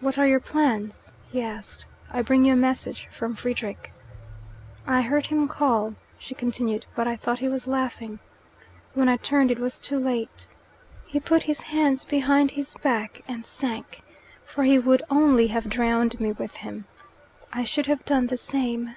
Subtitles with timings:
[0.00, 1.86] "What are your plans?" he asked.
[2.10, 3.92] "I bring you a message from Frederick."
[4.88, 8.18] "I heard him call," she continued, "but I thought he was laughing.
[8.92, 10.48] When I turned, it was too late.
[11.06, 14.02] He put his hands behind his back and sank.
[14.44, 16.86] For he would only have drowned me with him.
[17.52, 18.96] I should have done the same."